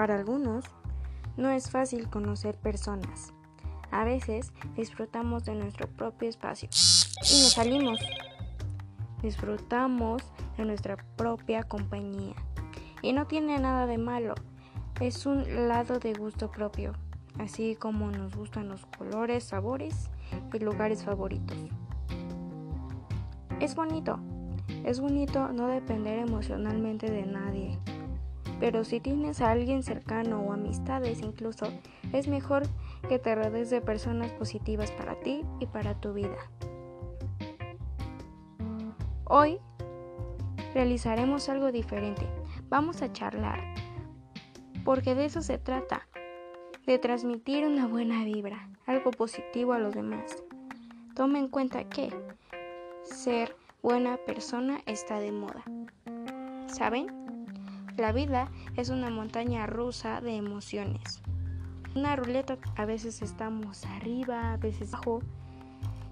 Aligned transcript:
Para 0.00 0.14
algunos, 0.14 0.64
no 1.36 1.50
es 1.50 1.70
fácil 1.70 2.08
conocer 2.08 2.56
personas. 2.56 3.34
A 3.90 4.02
veces 4.02 4.50
disfrutamos 4.74 5.44
de 5.44 5.54
nuestro 5.54 5.88
propio 5.88 6.26
espacio 6.26 6.70
y 6.72 7.42
nos 7.42 7.52
salimos. 7.52 7.98
Disfrutamos 9.22 10.22
de 10.56 10.64
nuestra 10.64 10.96
propia 11.16 11.64
compañía. 11.64 12.34
Y 13.02 13.12
no 13.12 13.26
tiene 13.26 13.58
nada 13.58 13.86
de 13.86 13.98
malo. 13.98 14.36
Es 15.02 15.26
un 15.26 15.68
lado 15.68 15.98
de 15.98 16.14
gusto 16.14 16.50
propio, 16.50 16.94
así 17.38 17.76
como 17.76 18.10
nos 18.10 18.34
gustan 18.34 18.70
los 18.70 18.86
colores, 18.86 19.44
sabores 19.44 20.08
y 20.50 20.58
lugares 20.60 21.04
favoritos. 21.04 21.58
Es 23.60 23.74
bonito. 23.74 24.18
Es 24.82 24.98
bonito 24.98 25.48
no 25.48 25.66
depender 25.66 26.20
emocionalmente 26.20 27.10
de 27.10 27.26
nadie. 27.26 27.78
Pero 28.60 28.84
si 28.84 29.00
tienes 29.00 29.40
a 29.40 29.50
alguien 29.50 29.82
cercano 29.82 30.42
o 30.42 30.52
amistades 30.52 31.22
incluso, 31.22 31.66
es 32.12 32.28
mejor 32.28 32.62
que 33.08 33.18
te 33.18 33.34
rodees 33.34 33.70
de 33.70 33.80
personas 33.80 34.30
positivas 34.32 34.92
para 34.92 35.18
ti 35.20 35.42
y 35.58 35.66
para 35.66 35.98
tu 35.98 36.12
vida. 36.12 36.36
Hoy 39.24 39.58
realizaremos 40.74 41.48
algo 41.48 41.72
diferente. 41.72 42.26
Vamos 42.68 43.00
a 43.00 43.10
charlar, 43.10 43.60
porque 44.84 45.14
de 45.14 45.24
eso 45.24 45.40
se 45.40 45.56
trata, 45.56 46.06
de 46.86 46.98
transmitir 46.98 47.64
una 47.64 47.86
buena 47.86 48.24
vibra, 48.24 48.68
algo 48.86 49.10
positivo 49.10 49.72
a 49.72 49.78
los 49.78 49.94
demás. 49.94 50.44
Toma 51.14 51.38
en 51.38 51.48
cuenta 51.48 51.84
que 51.84 52.12
ser 53.02 53.56
buena 53.82 54.18
persona 54.18 54.80
está 54.86 55.18
de 55.18 55.32
moda. 55.32 55.64
¿Saben? 56.66 57.29
La 58.00 58.12
vida 58.12 58.48
es 58.78 58.88
una 58.88 59.10
montaña 59.10 59.66
rusa 59.66 60.22
de 60.22 60.34
emociones. 60.34 61.20
Una 61.94 62.16
ruleta 62.16 62.56
a 62.74 62.86
veces 62.86 63.20
estamos 63.20 63.84
arriba, 63.84 64.54
a 64.54 64.56
veces 64.56 64.94
abajo. 64.94 65.20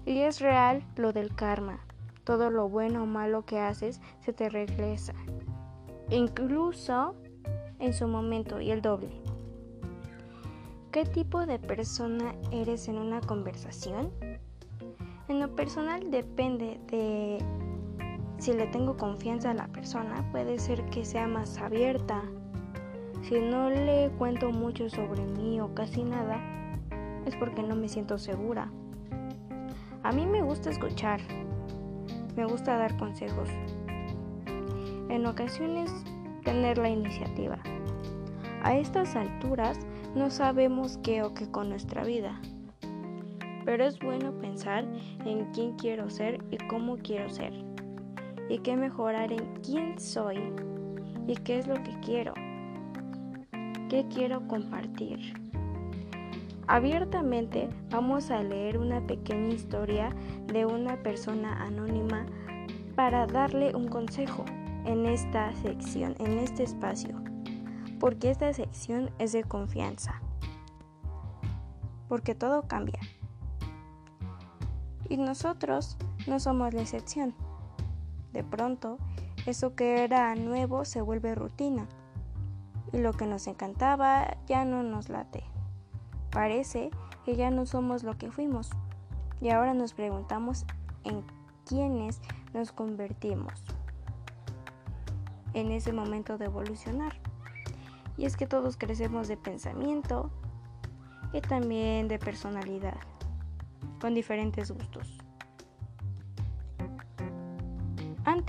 Y 0.05 0.19
es 0.19 0.39
real 0.39 0.83
lo 0.97 1.13
del 1.13 1.33
karma. 1.33 1.79
Todo 2.25 2.51
lo 2.51 2.69
bueno 2.69 3.01
o 3.01 3.05
malo 3.07 3.43
que 3.43 3.57
haces 3.57 4.01
se 4.19 4.33
te 4.33 4.49
regresa. 4.49 5.15
Incluso 6.11 7.15
en 7.79 7.95
su 7.95 8.07
momento 8.07 8.61
y 8.61 8.69
el 8.69 8.83
doble. 8.83 9.09
¿Qué 10.91 11.05
tipo 11.05 11.47
de 11.47 11.57
persona 11.57 12.35
eres 12.51 12.87
en 12.87 12.99
una 12.99 13.19
conversación? 13.19 14.11
En 15.27 15.39
lo 15.39 15.55
personal 15.55 16.11
depende 16.11 16.79
de 16.85 17.43
si 18.39 18.53
le 18.53 18.67
tengo 18.67 18.95
confianza 18.95 19.51
a 19.51 19.53
la 19.53 19.67
persona, 19.67 20.25
puede 20.31 20.59
ser 20.59 20.85
que 20.85 21.03
sea 21.03 21.27
más 21.27 21.57
abierta. 21.57 22.23
Si 23.21 23.37
no 23.37 23.69
le 23.69 24.09
cuento 24.17 24.51
mucho 24.51 24.89
sobre 24.89 25.25
mí 25.25 25.59
o 25.59 25.75
casi 25.75 26.05
nada, 26.05 26.39
es 27.25 27.35
porque 27.35 27.61
no 27.61 27.75
me 27.75 27.89
siento 27.89 28.17
segura. 28.17 28.71
A 30.03 30.13
mí 30.13 30.25
me 30.25 30.41
gusta 30.41 30.69
escuchar, 30.69 31.19
me 32.37 32.45
gusta 32.45 32.77
dar 32.77 32.95
consejos. 32.97 33.49
En 35.09 35.25
ocasiones 35.25 35.91
tener 36.45 36.77
la 36.77 36.89
iniciativa. 36.89 37.59
A 38.63 38.77
estas 38.77 39.17
alturas 39.17 39.77
no 40.15 40.29
sabemos 40.29 40.97
qué 41.03 41.23
o 41.23 41.33
qué 41.33 41.51
con 41.51 41.67
nuestra 41.67 42.05
vida. 42.05 42.39
Pero 43.65 43.83
es 43.83 43.99
bueno 43.99 44.31
pensar 44.39 44.85
en 45.25 45.51
quién 45.51 45.73
quiero 45.73 46.09
ser 46.09 46.41
y 46.49 46.57
cómo 46.69 46.95
quiero 46.97 47.29
ser 47.29 47.68
y 48.49 48.59
que 48.59 48.75
mejorar 48.75 49.31
en 49.31 49.55
quién 49.61 49.99
soy 49.99 50.37
y 51.27 51.35
qué 51.35 51.59
es 51.59 51.67
lo 51.67 51.75
que 51.75 51.97
quiero, 52.01 52.33
qué 53.87 54.05
quiero 54.09 54.47
compartir. 54.47 55.33
Abiertamente 56.67 57.69
vamos 57.89 58.29
a 58.31 58.43
leer 58.43 58.77
una 58.77 59.05
pequeña 59.05 59.53
historia 59.53 60.15
de 60.47 60.65
una 60.65 61.01
persona 61.01 61.63
anónima 61.63 62.25
para 62.95 63.25
darle 63.27 63.75
un 63.75 63.87
consejo 63.87 64.45
en 64.85 65.05
esta 65.05 65.53
sección, 65.55 66.15
en 66.19 66.37
este 66.39 66.63
espacio, 66.63 67.21
porque 67.99 68.29
esta 68.29 68.51
sección 68.53 69.11
es 69.19 69.31
de 69.31 69.43
confianza, 69.43 70.21
porque 72.07 72.35
todo 72.35 72.63
cambia. 72.63 72.99
Y 75.09 75.17
nosotros 75.17 75.97
no 76.27 76.39
somos 76.39 76.73
la 76.73 76.81
excepción. 76.81 77.33
De 78.39 78.45
pronto, 78.45 78.97
eso 79.47 79.75
que 79.75 80.01
era 80.01 80.33
nuevo 80.33 80.85
se 80.85 81.01
vuelve 81.01 81.35
rutina 81.35 81.89
y 82.93 82.99
lo 82.99 83.11
que 83.11 83.25
nos 83.25 83.47
encantaba 83.47 84.37
ya 84.47 84.63
no 84.63 84.81
nos 84.81 85.09
late. 85.09 85.43
Parece 86.31 86.89
que 87.25 87.35
ya 87.35 87.51
no 87.51 87.65
somos 87.65 88.03
lo 88.03 88.17
que 88.17 88.31
fuimos 88.31 88.69
y 89.41 89.49
ahora 89.49 89.73
nos 89.73 89.91
preguntamos 89.91 90.65
en 91.03 91.21
quiénes 91.65 92.21
nos 92.53 92.71
convertimos 92.71 93.61
en 95.53 95.73
ese 95.73 95.91
momento 95.91 96.37
de 96.37 96.45
evolucionar. 96.45 97.19
Y 98.15 98.23
es 98.23 98.37
que 98.37 98.47
todos 98.47 98.77
crecemos 98.77 99.27
de 99.27 99.35
pensamiento 99.35 100.31
y 101.33 101.41
también 101.41 102.07
de 102.07 102.19
personalidad, 102.19 103.01
con 103.99 104.13
diferentes 104.13 104.71
gustos. 104.71 105.28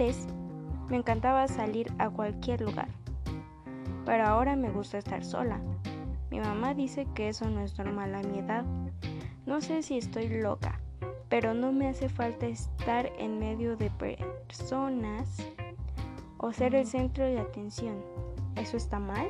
Antes 0.00 0.26
me 0.88 0.96
encantaba 0.96 1.46
salir 1.46 1.92
a 1.98 2.08
cualquier 2.08 2.62
lugar, 2.62 2.88
pero 4.06 4.26
ahora 4.26 4.56
me 4.56 4.70
gusta 4.70 4.96
estar 4.96 5.22
sola. 5.22 5.60
Mi 6.30 6.40
mamá 6.40 6.72
dice 6.72 7.06
que 7.14 7.28
eso 7.28 7.50
no 7.50 7.60
es 7.60 7.76
normal 7.76 8.14
a 8.14 8.22
mi 8.22 8.38
edad. 8.38 8.64
No 9.44 9.60
sé 9.60 9.82
si 9.82 9.98
estoy 9.98 10.40
loca, 10.40 10.80
pero 11.28 11.52
no 11.52 11.70
me 11.72 11.86
hace 11.86 12.08
falta 12.08 12.46
estar 12.46 13.12
en 13.18 13.38
medio 13.38 13.76
de 13.76 13.90
personas 13.90 15.36
o 16.38 16.50
ser 16.50 16.74
el 16.76 16.86
centro 16.86 17.26
de 17.26 17.38
atención. 17.38 18.02
¿Eso 18.56 18.78
está 18.78 18.98
mal? 18.98 19.28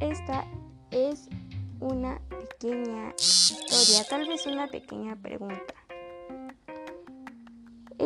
Esta 0.00 0.44
es 0.90 1.28
una 1.78 2.20
pequeña 2.28 3.14
historia, 3.16 4.04
tal 4.10 4.26
vez 4.26 4.48
una 4.48 4.66
pequeña 4.66 5.14
pregunta. 5.14 5.74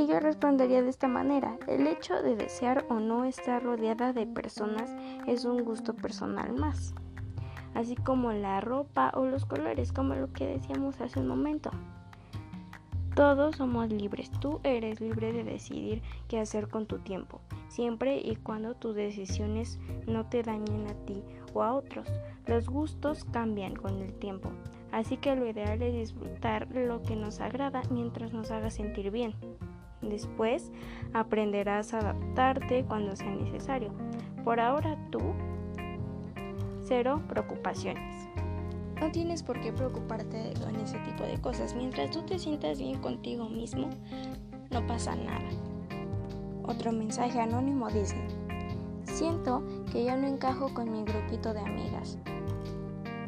Y 0.03 0.09
yo 0.09 0.19
respondería 0.19 0.83
de 0.83 0.91
esta 0.91 1.07
manera, 1.07 1.57
el 1.69 1.87
hecho 1.87 2.21
de 2.23 2.35
desear 2.35 2.85
o 2.89 2.95
no 2.95 3.25
estar 3.25 3.63
rodeada 3.63 4.13
de 4.13 4.27
personas 4.27 4.91
es 5.29 5.45
un 5.45 5.63
gusto 5.63 5.95
personal 5.95 6.53
más, 6.55 6.93
así 7.75 7.95
como 7.95 8.33
la 8.33 8.61
ropa 8.61 9.13
o 9.15 9.27
los 9.27 9.45
colores, 9.45 9.93
como 9.93 10.17
lo 10.17 10.33
que 10.33 10.45
decíamos 10.45 11.01
hace 11.01 11.21
un 11.21 11.29
momento. 11.29 11.71
Todos 13.15 13.55
somos 13.55 13.93
libres, 13.93 14.33
tú 14.41 14.59
eres 14.65 15.01
libre 15.01 15.33
de 15.33 15.45
decidir 15.45 16.03
qué 16.27 16.41
hacer 16.41 16.67
con 16.67 16.87
tu 16.87 16.99
tiempo, 16.99 17.41
siempre 17.69 18.19
y 18.19 18.35
cuando 18.35 18.75
tus 18.75 18.97
decisiones 18.97 19.79
no 20.09 20.27
te 20.27 20.43
dañen 20.43 20.89
a 20.89 20.95
ti 21.07 21.23
o 21.55 21.63
a 21.63 21.75
otros. 21.75 22.09
Los 22.47 22.69
gustos 22.69 23.25
cambian 23.27 23.77
con 23.77 24.01
el 24.01 24.13
tiempo, 24.15 24.51
así 24.91 25.17
que 25.17 25.37
lo 25.37 25.47
ideal 25.47 25.81
es 25.81 25.95
disfrutar 25.95 26.67
lo 26.75 27.03
que 27.03 27.15
nos 27.15 27.41
agrada 27.41 27.83
mientras 27.89 28.33
nos 28.33 28.51
haga 28.51 28.69
sentir 28.69 29.13
bien. 29.13 29.37
Después 30.03 30.71
aprenderás 31.15 31.95
a 31.95 32.01
adaptarte 32.01 32.85
cuando 32.85 33.15
sea 33.17 33.31
necesario. 33.31 33.93
Por 34.45 34.61
ahora 34.61 34.99
tú, 35.11 35.21
cero 36.85 37.23
preocupaciones. 37.29 38.29
No 39.01 39.11
tienes 39.11 39.43
por 39.43 39.61
qué 39.61 39.73
preocuparte 39.73 40.53
con 40.63 40.77
ese 40.77 40.99
tipo 41.01 41.25
de 41.25 41.41
cosas. 41.41 41.75
Mientras 41.75 42.11
tú 42.11 42.23
te 42.23 42.39
sientas 42.39 42.79
bien 42.79 43.01
contigo 43.01 43.49
mismo, 43.49 43.91
no 44.71 44.87
pasa 44.87 45.17
nada. 45.17 45.49
Otro 46.65 46.93
mensaje 46.93 47.41
anónimo 47.41 47.89
dice, 47.91 48.17
siento 49.05 49.63
que 49.91 50.05
yo 50.05 50.17
no 50.17 50.27
encajo 50.29 50.73
con 50.73 50.93
mi 50.93 51.05
grupito 51.05 51.53
de 51.53 51.61
amigas. 51.61 52.19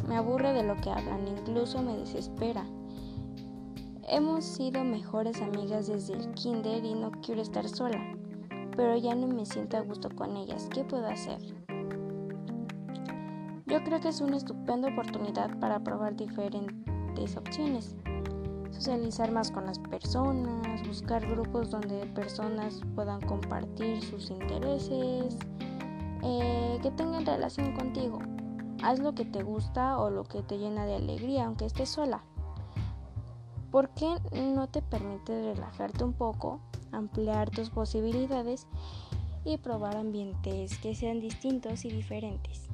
Me 0.08 0.16
aburre 0.16 0.52
de 0.52 0.62
lo 0.62 0.76
que 0.76 0.90
hablan, 0.90 1.26
incluso 1.26 1.82
me 1.82 1.96
desespera. 1.96 2.64
Hemos 4.06 4.44
sido 4.44 4.84
mejores 4.84 5.40
amigas 5.40 5.86
desde 5.86 6.12
el 6.12 6.30
kinder 6.34 6.84
y 6.84 6.94
no 6.94 7.10
quiero 7.22 7.40
estar 7.40 7.66
sola, 7.66 7.98
pero 8.76 8.98
ya 8.98 9.14
no 9.14 9.26
me 9.26 9.46
siento 9.46 9.78
a 9.78 9.80
gusto 9.80 10.10
con 10.14 10.36
ellas. 10.36 10.68
¿Qué 10.74 10.84
puedo 10.84 11.06
hacer? 11.06 11.40
Yo 13.64 13.82
creo 13.82 14.00
que 14.02 14.08
es 14.08 14.20
una 14.20 14.36
estupenda 14.36 14.90
oportunidad 14.90 15.58
para 15.58 15.82
probar 15.82 16.16
diferentes 16.16 17.34
opciones. 17.34 17.96
Socializar 18.72 19.32
más 19.32 19.50
con 19.50 19.64
las 19.64 19.78
personas, 19.78 20.86
buscar 20.86 21.26
grupos 21.26 21.70
donde 21.70 22.04
personas 22.08 22.82
puedan 22.94 23.22
compartir 23.22 24.02
sus 24.02 24.30
intereses, 24.30 25.38
eh, 26.22 26.78
que 26.82 26.90
tengan 26.90 27.24
relación 27.24 27.72
contigo. 27.72 28.18
Haz 28.82 28.98
lo 28.98 29.14
que 29.14 29.24
te 29.24 29.42
gusta 29.42 29.98
o 29.98 30.10
lo 30.10 30.24
que 30.24 30.42
te 30.42 30.58
llena 30.58 30.84
de 30.84 30.96
alegría, 30.96 31.46
aunque 31.46 31.64
estés 31.64 31.88
sola. 31.88 32.22
¿Por 33.74 33.88
qué 33.88 34.14
no 34.32 34.68
te 34.68 34.82
permite 34.82 35.52
relajarte 35.52 36.04
un 36.04 36.12
poco, 36.12 36.60
ampliar 36.92 37.50
tus 37.50 37.70
posibilidades 37.70 38.68
y 39.44 39.58
probar 39.58 39.96
ambientes 39.96 40.78
que 40.78 40.94
sean 40.94 41.18
distintos 41.18 41.84
y 41.84 41.90
diferentes. 41.90 42.68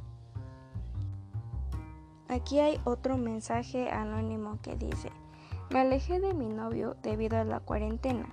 Aquí 2.29 2.59
hay 2.59 2.79
otro 2.85 3.17
mensaje 3.17 3.89
anónimo 3.89 4.59
que 4.61 4.77
dice, 4.77 5.11
me 5.71 5.81
alejé 5.81 6.21
de 6.21 6.35
mi 6.35 6.49
novio 6.49 6.99
debido 7.03 7.39
a 7.39 7.45
la 7.45 7.61
cuarentena 7.61 8.29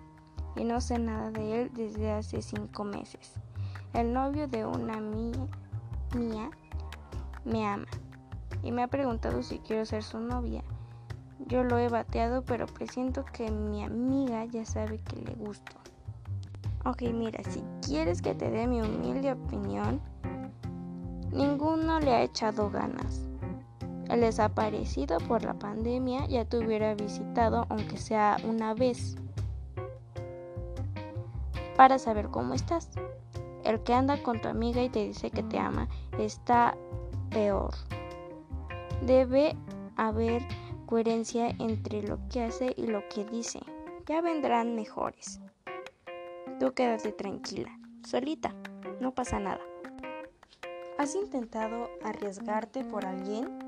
y 0.58 0.66
no 0.66 0.82
sé 0.82 1.00
nada 1.00 1.32
de 1.32 1.62
él 1.62 1.72
desde 1.74 2.12
hace 2.12 2.42
cinco 2.42 2.84
meses. 2.84 3.36
El 3.94 4.12
novio 4.12 4.50
de 4.50 4.66
una 4.66 5.00
mía, 5.00 5.48
mía 6.14 6.50
me 7.46 7.66
ama 7.66 7.88
y 8.62 8.74
me 8.74 8.84
ha 8.84 8.88
preguntado 8.90 9.42
si 9.42 9.60
quiero 9.60 9.86
ser 9.86 10.04
su 10.04 10.20
novia. 10.20 10.66
Yo 11.48 11.64
lo 11.64 11.78
he 11.78 11.88
bateado, 11.88 12.44
pero 12.44 12.66
presiento 12.66 13.24
que 13.24 13.50
mi 13.50 13.82
amiga 13.84 14.44
ya 14.46 14.66
sabe 14.66 15.00
que 15.00 15.16
le 15.16 15.34
gusto. 15.36 15.72
Ok, 16.86 17.04
mira, 17.14 17.42
si 17.50 17.64
quieres 17.82 18.22
que 18.22 18.36
te 18.36 18.52
dé 18.52 18.68
mi 18.68 18.82
humilde 18.82 19.32
opinión, 19.32 20.02
ninguno 21.32 22.02
le 22.02 22.14
ha 22.14 22.24
echado 22.24 22.70
ganas. 22.70 23.22
El 24.10 24.22
desaparecido 24.22 25.20
por 25.20 25.44
la 25.44 25.54
pandemia 25.54 26.26
ya 26.28 26.44
te 26.44 26.58
hubiera 26.58 26.96
visitado, 26.96 27.66
aunque 27.70 27.98
sea 27.98 28.38
una 28.46 28.74
vez, 28.74 29.16
para 31.78 31.98
saber 31.98 32.28
cómo 32.28 32.56
estás. 32.56 32.90
El 33.64 33.82
que 33.84 33.94
anda 33.94 34.22
con 34.22 34.42
tu 34.42 34.50
amiga 34.50 34.84
y 34.84 34.90
te 34.90 35.06
dice 35.06 35.30
que 35.30 35.44
te 35.44 35.60
ama 35.60 35.88
está 36.18 36.76
peor. 37.30 37.74
Debe 39.06 39.56
haber 39.96 40.42
coherencia 40.88 41.50
entre 41.60 42.02
lo 42.02 42.18
que 42.30 42.42
hace 42.42 42.74
y 42.76 42.88
lo 42.88 43.08
que 43.10 43.26
dice. 43.26 43.60
Ya 44.08 44.22
vendrán 44.22 44.74
mejores. 44.74 45.40
Tú 46.60 46.74
quédate 46.74 47.12
tranquila, 47.12 47.70
solita, 48.04 48.56
no 49.00 49.14
pasa 49.14 49.38
nada. 49.40 49.62
¿Has 50.98 51.14
intentado 51.14 51.90
arriesgarte 52.04 52.84
por 52.84 53.06
alguien? 53.06 53.60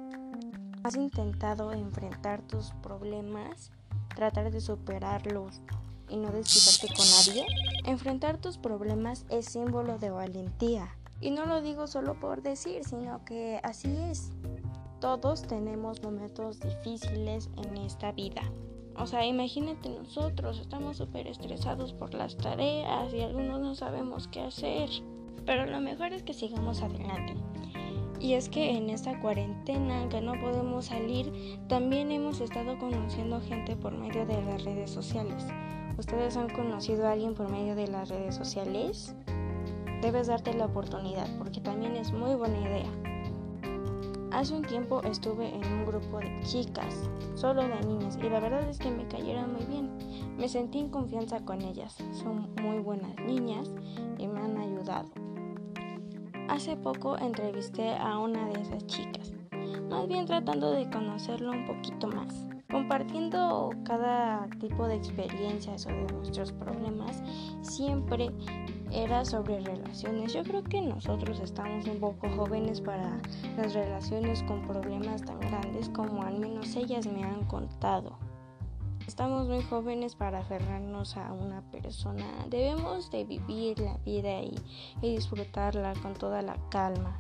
¿Has 0.82 0.96
intentado 0.96 1.74
enfrentar 1.74 2.42
tus 2.42 2.72
problemas, 2.82 3.72
tratar 4.16 4.50
de 4.50 4.62
superarlos 4.62 5.62
y 6.08 6.18
no 6.18 6.32
desquitarte 6.32 6.96
con 6.96 7.06
nadie? 7.06 7.46
Enfrentar 7.86 8.38
tus 8.38 8.58
problemas 8.58 9.26
es 9.30 9.46
símbolo 9.46 10.00
de 10.00 10.10
valentía. 10.10 10.96
Y 11.22 11.32
no 11.32 11.46
lo 11.46 11.62
digo 11.62 11.86
solo 11.86 12.18
por 12.18 12.42
decir, 12.42 12.86
sino 12.86 13.26
que 13.26 13.60
así 13.62 13.94
es. 14.10 14.32
Todos 15.00 15.44
tenemos 15.44 16.04
momentos 16.04 16.60
difíciles 16.60 17.50
en 17.56 17.78
esta 17.78 18.12
vida. 18.12 18.42
O 18.98 19.08
sea, 19.08 19.26
imagínate 19.26 19.88
nosotros, 19.88 20.60
estamos 20.60 20.98
súper 20.98 21.26
estresados 21.28 21.94
por 21.94 22.14
las 22.14 22.36
tareas 22.36 23.14
y 23.14 23.22
algunos 23.22 23.62
no 23.62 23.76
sabemos 23.76 24.28
qué 24.28 24.42
hacer. 24.42 24.90
Pero 25.46 25.66
lo 25.68 25.80
mejor 25.80 26.12
es 26.12 26.24
que 26.24 26.34
sigamos 26.34 26.82
adelante. 26.82 27.34
Y 28.20 28.34
es 28.34 28.50
que 28.50 28.72
en 28.72 28.90
esta 28.90 29.18
cuarentena 29.22 30.10
que 30.10 30.20
no 30.20 30.34
podemos 30.42 30.88
salir, 30.88 31.58
también 31.70 32.12
hemos 32.12 32.42
estado 32.42 32.78
conociendo 32.78 33.40
gente 33.40 33.78
por 33.78 33.94
medio 33.94 34.26
de 34.26 34.42
las 34.42 34.66
redes 34.66 34.92
sociales. 34.92 35.48
¿Ustedes 35.98 36.36
han 36.36 36.50
conocido 36.50 37.08
a 37.08 37.14
alguien 37.14 37.36
por 37.36 37.50
medio 37.50 37.74
de 37.74 37.88
las 37.88 38.10
redes 38.10 38.36
sociales? 38.36 39.16
Debes 40.02 40.28
darte 40.28 40.54
la 40.54 40.66
oportunidad 40.66 41.28
porque 41.38 41.62
también 41.62 41.96
es 41.96 42.12
muy 42.12 42.36
buena 42.36 42.60
idea. 42.60 43.09
Hace 44.32 44.54
un 44.56 44.62
tiempo 44.62 45.02
estuve 45.04 45.54
en 45.54 45.66
un 45.74 45.86
grupo 45.86 46.20
de 46.20 46.40
chicas, 46.44 47.10
solo 47.34 47.64
de 47.68 47.82
niñas, 47.82 48.18
y 48.22 48.30
la 48.30 48.40
verdad 48.40 48.70
es 48.70 48.78
que 48.78 48.92
me 48.92 49.08
cayeron 49.08 49.54
muy 49.54 49.66
bien. 49.66 49.90
Me 50.38 50.48
sentí 50.48 50.80
en 50.80 50.90
confianza 50.90 51.44
con 51.44 51.62
ellas. 51.62 51.98
Son 52.12 52.48
muy 52.62 52.78
buenas 52.78 53.16
niñas 53.26 53.72
y 54.18 54.28
me 54.28 54.40
han 54.40 54.58
ayudado. 54.58 55.10
Hace 56.48 56.76
poco 56.78 57.18
entrevisté 57.18 57.96
a 57.96 58.20
una 58.20 58.48
de 58.50 58.62
esas 58.62 58.86
chicas, 58.88 59.34
más 59.90 60.08
bien 60.08 60.26
tratando 60.26 60.72
de 60.72 60.90
conocerlo 60.90 61.52
un 61.52 61.66
poquito 61.66 62.08
más, 62.08 62.48
compartiendo 62.72 63.72
cada 63.84 64.48
tipo 64.60 64.88
de 64.88 64.96
experiencias 64.96 65.82
sobre 65.82 66.06
nuestros 66.14 66.52
problemas. 66.52 67.22
Siempre 67.62 68.32
era 68.92 69.26
sobre 69.26 69.60
relaciones. 69.60 70.34
Yo 70.34 70.44
creo 70.44 70.64
que 70.64 70.82
nosotros 70.82 71.40
estamos 71.40 71.86
un 71.88 72.00
poco 72.00 72.30
jóvenes 72.30 72.82
para 72.82 73.20
las 73.58 73.74
relaciones 73.74 74.44
con 74.44 74.62
problemas 74.68 75.22
tan 75.24 75.40
grandes 75.40 75.90
como 75.90 76.24
al 76.24 76.40
menos 76.40 76.76
ellas 76.76 77.06
me 77.08 77.24
han 77.24 77.46
contado. 77.46 78.18
Estamos 79.08 79.48
muy 79.48 79.64
jóvenes 79.64 80.16
para 80.16 80.40
aferrarnos 80.40 81.18
a 81.18 81.34
una 81.34 81.62
persona. 81.72 82.26
Debemos 82.50 83.10
de 83.10 83.24
vivir 83.24 83.80
la 83.80 83.98
vida 84.06 84.42
y, 84.42 84.56
y 85.02 85.16
disfrutarla 85.16 85.94
con 86.02 86.14
toda 86.14 86.42
la 86.42 86.56
calma. 86.70 87.20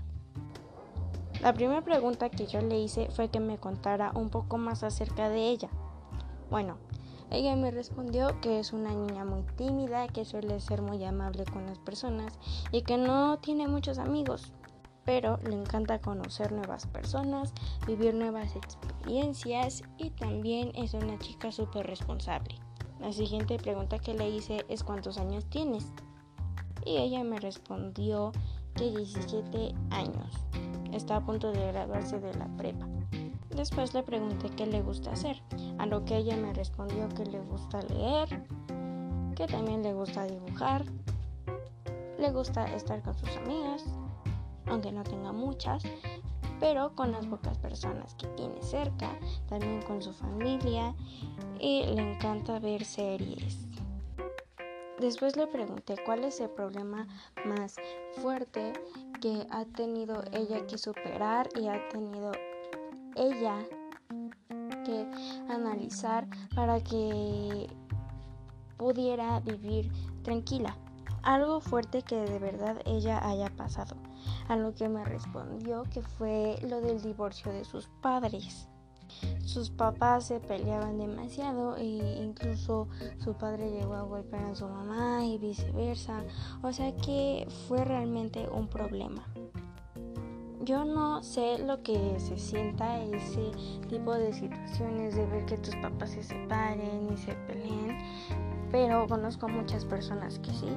La 1.41 1.53
primera 1.53 1.81
pregunta 1.81 2.29
que 2.29 2.45
yo 2.45 2.61
le 2.61 2.79
hice 2.79 3.09
fue 3.09 3.29
que 3.29 3.39
me 3.39 3.57
contara 3.57 4.11
un 4.13 4.29
poco 4.29 4.57
más 4.57 4.83
acerca 4.83 5.29
de 5.29 5.49
ella. 5.49 5.69
Bueno, 6.49 6.77
ella 7.31 7.55
me 7.55 7.71
respondió 7.71 8.39
que 8.41 8.59
es 8.59 8.73
una 8.73 8.91
niña 8.91 9.23
muy 9.23 9.43
tímida, 9.55 10.07
que 10.07 10.25
suele 10.25 10.59
ser 10.59 10.81
muy 10.81 11.03
amable 11.03 11.45
con 11.45 11.65
las 11.65 11.77
personas 11.77 12.39
y 12.71 12.81
que 12.81 12.97
no 12.97 13.37
tiene 13.37 13.67
muchos 13.67 13.99
amigos, 13.99 14.51
pero 15.05 15.37
le 15.43 15.53
encanta 15.53 15.99
conocer 15.99 16.51
nuevas 16.51 16.87
personas, 16.87 17.53
vivir 17.85 18.15
nuevas 18.15 18.55
experiencias 18.55 19.83
y 19.97 20.09
también 20.09 20.71
es 20.75 20.93
una 20.93 21.19
chica 21.19 21.51
súper 21.51 21.85
responsable. 21.87 22.55
La 22.99 23.13
siguiente 23.13 23.57
pregunta 23.57 23.99
que 23.99 24.13
le 24.13 24.29
hice 24.29 24.65
es 24.67 24.83
¿cuántos 24.83 25.17
años 25.17 25.45
tienes? 25.45 25.93
Y 26.85 26.97
ella 26.97 27.23
me 27.23 27.39
respondió 27.39 28.31
que 28.75 28.89
17 28.91 29.73
años. 29.91 30.45
Está 30.91 31.17
a 31.17 31.25
punto 31.25 31.51
de 31.51 31.67
graduarse 31.67 32.19
de 32.19 32.33
la 32.33 32.47
prepa. 32.57 32.87
Después 33.55 33.93
le 33.93 34.03
pregunté 34.03 34.49
qué 34.49 34.65
le 34.65 34.81
gusta 34.81 35.11
hacer, 35.11 35.41
a 35.79 35.85
lo 35.85 36.03
que 36.05 36.17
ella 36.17 36.35
me 36.35 36.53
respondió 36.53 37.07
que 37.09 37.25
le 37.25 37.39
gusta 37.39 37.81
leer, 37.83 38.45
que 39.35 39.47
también 39.47 39.81
le 39.81 39.93
gusta 39.93 40.25
dibujar, 40.25 40.83
le 42.19 42.31
gusta 42.31 42.65
estar 42.75 43.01
con 43.01 43.17
sus 43.17 43.35
amigas, 43.37 43.85
aunque 44.67 44.91
no 44.91 45.03
tenga 45.03 45.31
muchas, 45.31 45.81
pero 46.59 46.93
con 46.95 47.13
las 47.13 47.25
pocas 47.25 47.57
personas 47.57 48.13
que 48.15 48.27
tiene 48.27 48.61
cerca, 48.61 49.17
también 49.47 49.81
con 49.83 50.01
su 50.01 50.11
familia 50.11 50.93
y 51.59 51.85
le 51.85 52.11
encanta 52.13 52.59
ver 52.59 52.83
series. 52.83 53.65
Después 54.99 55.37
le 55.37 55.47
pregunté 55.47 55.95
cuál 56.05 56.25
es 56.25 56.41
el 56.41 56.49
problema 56.49 57.07
más 57.45 57.77
fuerte 58.21 58.73
que 59.21 59.47
ha 59.49 59.63
tenido 59.63 60.21
ella 60.33 60.67
que 60.67 60.77
superar 60.77 61.47
y 61.55 61.67
ha 61.69 61.87
tenido 61.87 62.33
ella 63.15 63.65
que 64.83 65.09
analizar 65.49 66.27
para 66.55 66.81
que 66.81 67.67
pudiera 68.77 69.39
vivir 69.41 69.91
tranquila. 70.23 70.75
Algo 71.21 71.59
fuerte 71.59 72.01
que 72.01 72.15
de 72.15 72.39
verdad 72.39 72.81
ella 72.85 73.19
haya 73.27 73.49
pasado. 73.49 73.95
A 74.47 74.55
lo 74.55 74.73
que 74.73 74.87
me 74.87 75.03
respondió 75.03 75.83
que 75.83 76.01
fue 76.01 76.57
lo 76.67 76.81
del 76.81 77.01
divorcio 77.01 77.51
de 77.51 77.65
sus 77.65 77.87
padres. 78.01 78.67
Sus 79.43 79.69
papás 79.69 80.27
se 80.27 80.39
peleaban 80.39 80.97
demasiado 80.97 81.75
e 81.77 81.83
incluso 81.83 82.87
su 83.17 83.33
padre 83.33 83.71
llegó 83.71 83.95
a 83.95 84.03
golpear 84.03 84.45
a 84.45 84.55
su 84.55 84.67
mamá 84.67 85.25
y 85.25 85.37
viceversa. 85.37 86.23
O 86.61 86.71
sea 86.71 86.95
que 86.95 87.47
fue 87.67 87.83
realmente 87.83 88.47
un 88.47 88.67
problema. 88.67 89.25
Yo 90.61 90.83
no 90.83 91.23
sé 91.23 91.57
lo 91.59 91.81
que 91.83 92.19
se 92.19 92.37
sienta 92.37 93.01
ese 93.01 93.51
tipo 93.87 94.13
de 94.13 94.33
situaciones 94.33 95.15
de 95.15 95.25
ver 95.25 95.45
que 95.45 95.57
tus 95.57 95.73
papás 95.77 96.09
se 96.09 96.21
separen 96.21 97.07
y 97.13 97.17
se 97.17 97.33
peleen, 97.47 97.97
pero 98.69 99.07
conozco 99.07 99.47
muchas 99.47 99.85
personas 99.85 100.37
que 100.39 100.51
sí 100.51 100.67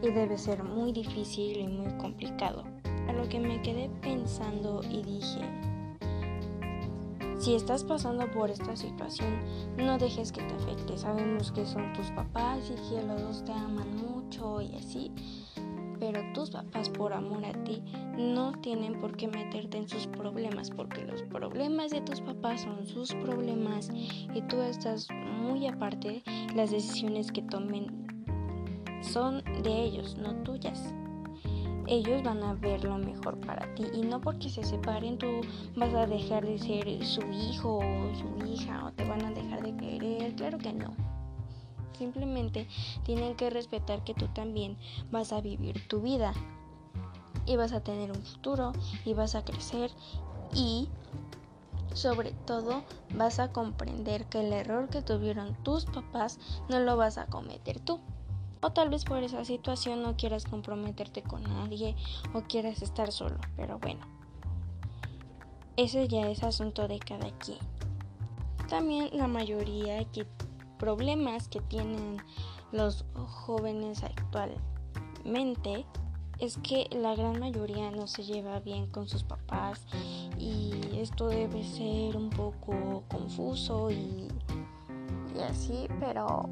y 0.00 0.10
debe 0.10 0.38
ser 0.38 0.62
muy 0.62 0.92
difícil 0.92 1.58
y 1.58 1.66
muy 1.66 1.92
complicado. 1.98 2.62
A 3.08 3.12
lo 3.12 3.28
que 3.28 3.40
me 3.40 3.60
quedé 3.62 3.90
pensando 4.00 4.80
y 4.84 5.02
dije, 5.02 5.40
si 7.40 7.56
estás 7.56 7.82
pasando 7.82 8.30
por 8.30 8.48
esta 8.48 8.76
situación, 8.76 9.40
no 9.76 9.98
dejes 9.98 10.30
que 10.30 10.42
te 10.42 10.54
afecte. 10.54 10.96
Sabemos 10.98 11.50
que 11.50 11.66
son 11.66 11.92
tus 11.94 12.12
papás 12.12 12.70
y 12.70 12.74
que 12.94 13.02
los 13.02 13.20
dos 13.20 13.44
te 13.44 13.52
aman 13.52 13.96
mucho 13.96 14.60
y 14.60 14.76
así 14.76 15.10
pero 15.98 16.20
tus 16.32 16.50
papás 16.50 16.88
por 16.88 17.12
amor 17.12 17.44
a 17.44 17.52
ti 17.64 17.82
no 18.16 18.52
tienen 18.60 19.00
por 19.00 19.16
qué 19.16 19.28
meterte 19.28 19.78
en 19.78 19.88
sus 19.88 20.06
problemas 20.06 20.70
porque 20.70 21.04
los 21.04 21.22
problemas 21.22 21.90
de 21.90 22.00
tus 22.00 22.20
papás 22.20 22.62
son 22.62 22.86
sus 22.86 23.14
problemas 23.14 23.90
y 24.34 24.40
tú 24.42 24.60
estás 24.60 25.08
muy 25.10 25.66
aparte, 25.66 26.22
las 26.54 26.70
decisiones 26.70 27.32
que 27.32 27.42
tomen 27.42 28.06
son 29.00 29.42
de 29.62 29.84
ellos, 29.84 30.16
no 30.16 30.34
tuyas. 30.42 30.94
Ellos 31.86 32.22
van 32.22 32.42
a 32.42 32.52
ver 32.52 32.84
lo 32.84 32.98
mejor 32.98 33.40
para 33.40 33.74
ti 33.74 33.84
y 33.94 34.02
no 34.02 34.20
porque 34.20 34.50
se 34.50 34.62
separen 34.62 35.16
tú 35.16 35.40
vas 35.74 35.94
a 35.94 36.06
dejar 36.06 36.44
de 36.44 36.58
ser 36.58 37.04
su 37.04 37.22
hijo 37.32 37.78
o 37.78 38.14
su 38.14 38.46
hija 38.46 38.84
o 38.84 38.92
te 38.92 39.08
van 39.08 39.24
a 39.24 39.30
dejar 39.30 39.62
de 39.62 39.74
querer, 39.74 40.34
claro 40.34 40.58
que 40.58 40.72
no. 40.74 41.07
Simplemente 41.96 42.68
tienen 43.04 43.34
que 43.36 43.50
respetar 43.50 44.04
que 44.04 44.14
tú 44.14 44.28
también 44.28 44.76
vas 45.10 45.32
a 45.32 45.40
vivir 45.40 45.86
tu 45.88 46.00
vida 46.00 46.32
y 47.46 47.56
vas 47.56 47.72
a 47.72 47.80
tener 47.80 48.10
un 48.12 48.22
futuro 48.22 48.72
y 49.04 49.14
vas 49.14 49.34
a 49.34 49.44
crecer 49.44 49.90
y 50.54 50.88
sobre 51.94 52.32
todo 52.32 52.84
vas 53.14 53.38
a 53.38 53.52
comprender 53.52 54.26
que 54.26 54.40
el 54.40 54.52
error 54.52 54.88
que 54.88 55.02
tuvieron 55.02 55.54
tus 55.64 55.86
papás 55.86 56.38
no 56.68 56.78
lo 56.78 56.96
vas 56.96 57.18
a 57.18 57.26
cometer 57.26 57.80
tú. 57.80 58.00
O 58.60 58.70
tal 58.70 58.88
vez 58.88 59.04
por 59.04 59.22
esa 59.22 59.44
situación 59.44 60.02
no 60.02 60.16
quieras 60.16 60.44
comprometerte 60.44 61.22
con 61.22 61.42
nadie 61.44 61.94
o 62.34 62.42
quieras 62.42 62.82
estar 62.82 63.12
solo, 63.12 63.38
pero 63.56 63.78
bueno. 63.78 64.04
Ese 65.76 66.08
ya 66.08 66.28
es 66.28 66.42
asunto 66.42 66.88
de 66.88 66.98
cada 66.98 67.30
quien. 67.38 67.58
También 68.68 69.10
la 69.12 69.28
mayoría 69.28 69.94
de 69.94 70.06
problemas 70.78 71.48
que 71.48 71.60
tienen 71.60 72.18
los 72.72 73.04
jóvenes 73.14 74.02
actualmente 74.02 75.84
es 76.38 76.56
que 76.58 76.88
la 76.92 77.14
gran 77.16 77.40
mayoría 77.40 77.90
no 77.90 78.06
se 78.06 78.22
lleva 78.22 78.60
bien 78.60 78.86
con 78.86 79.08
sus 79.08 79.24
papás 79.24 79.86
y 80.38 80.72
esto 80.94 81.28
debe 81.28 81.64
ser 81.64 82.16
un 82.16 82.30
poco 82.30 83.02
confuso 83.08 83.90
y, 83.90 84.28
así, 85.48 85.88
pero 85.98 86.48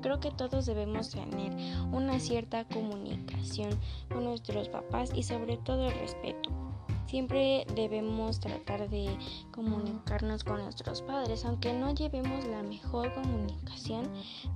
creo 0.00 0.20
que 0.20 0.30
todos 0.30 0.66
debemos 0.66 1.10
tener 1.10 1.52
una 1.92 2.18
cierta 2.18 2.64
comunicación 2.64 3.70
con 4.10 4.24
nuestros 4.24 4.68
papás 4.68 5.10
y 5.14 5.22
sobre 5.22 5.58
todo 5.58 5.88
el 5.88 5.98
respeto. 5.98 6.63
Siempre 7.06 7.66
debemos 7.74 8.40
tratar 8.40 8.88
de 8.88 9.16
comunicarnos 9.52 10.42
con 10.42 10.62
nuestros 10.62 11.02
padres, 11.02 11.44
aunque 11.44 11.72
no 11.72 11.94
llevemos 11.94 12.44
la 12.46 12.62
mejor 12.62 13.12
comunicación, 13.14 14.10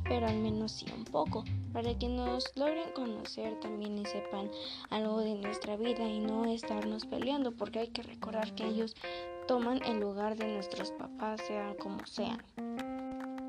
pero 0.05 0.27
al 0.27 0.39
menos 0.39 0.73
sí 0.73 0.87
un 0.97 1.05
poco, 1.05 1.45
para 1.73 1.97
que 1.99 2.09
nos 2.09 2.45
logren 2.57 2.91
conocer 2.95 3.61
también 3.61 3.99
y 3.99 4.07
sepan 4.07 4.51
algo 4.91 5.21
de 5.21 5.35
nuestra 5.35 5.77
vida 5.77 6.09
y 6.09 6.21
no 6.21 6.47
estarnos 6.47 7.05
peleando, 7.07 7.53
porque 7.53 7.81
hay 7.81 7.89
que 7.89 8.03
recordar 8.03 8.55
que 8.55 8.67
ellos 8.67 8.97
toman 9.47 9.83
el 9.85 10.01
lugar 10.01 10.37
de 10.37 10.47
nuestros 10.47 10.91
papás, 10.93 11.41
sean 11.47 11.75
como 11.75 12.05
sean. 12.07 12.43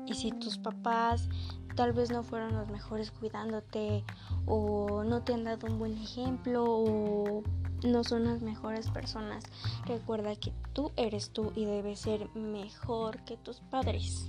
Y 0.06 0.14
si 0.14 0.30
tus 0.32 0.58
papás 0.58 1.28
tal 1.76 1.92
vez 1.92 2.10
no 2.10 2.22
fueron 2.22 2.54
los 2.54 2.68
mejores 2.68 3.10
cuidándote 3.10 4.04
o 4.46 5.04
no 5.04 5.22
te 5.22 5.34
han 5.34 5.44
dado 5.44 5.66
un 5.66 5.78
buen 5.78 5.96
ejemplo 5.96 6.64
o 6.66 7.42
no 7.84 8.04
son 8.04 8.24
las 8.24 8.42
mejores 8.42 8.90
personas. 8.90 9.44
Recuerda 9.86 10.36
que 10.36 10.52
tú 10.72 10.92
eres 10.96 11.30
tú 11.30 11.52
y 11.54 11.64
debes 11.64 12.00
ser 12.00 12.28
mejor 12.34 13.24
que 13.24 13.36
tus 13.36 13.60
padres. 13.60 14.28